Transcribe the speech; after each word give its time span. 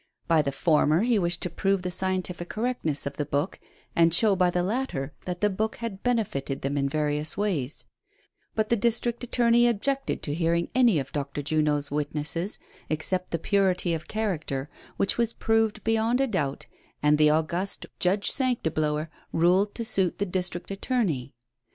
By 0.27 0.41
the 0.41 0.51
former 0.51 1.01
he 1.01 1.19
wished 1.19 1.41
to 1.41 1.49
prove 1.51 1.83
the 1.83 1.91
scientific 1.91 2.49
correctness 2.49 3.05
of 3.05 3.17
the 3.17 3.23
book, 3.23 3.59
and 3.95 4.11
show 4.11 4.35
by 4.35 4.49
the 4.49 4.63
latter 4.63 5.13
that 5.25 5.41
the 5.41 5.49
book 5.51 5.75
had 5.75 6.01
benefited 6.01 6.63
tliem 6.63 6.75
in 6.75 6.89
various 6.89 7.35
Avnys; 7.35 7.85
but 8.55 8.69
the 8.69 8.75
district 8.75 9.23
attorney 9.23 9.67
objected 9.67 10.23
to 10.23 10.33
hearing 10.33 10.71
any 10.73 10.97
of 10.97 11.11
Dr. 11.11 11.43
Juno's 11.43 11.89
Avitnesses 11.89 12.57
except 12.89 13.29
for 13.29 13.37
purity 13.37 13.93
of 13.93 14.07
character, 14.07 14.71
which 14.97 15.19
was 15.19 15.33
proved 15.33 15.83
beyond 15.83 16.19
a 16.19 16.25
doubt, 16.25 16.65
and 17.03 17.19
the 17.19 17.29
august 17.29 17.85
Judge 17.99 18.31
Sanctiblower 18.31 19.07
ruled 19.31 19.75
to 19.75 19.85
suit 19.85 20.17
the 20.17 20.25
district 20.25 20.71
attorney. 20.71 21.35